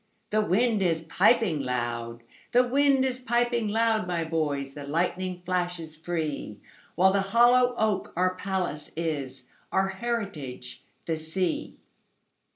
[0.31, 5.95] The wind is piping loud; The wind is piping loud, my boys, The lightning flashes
[5.95, 11.77] free—While the hollow oak our palace is, Our heritage the sea.